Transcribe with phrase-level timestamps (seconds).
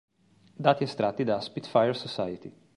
[0.65, 2.51] Dati estratti da Spitfire Society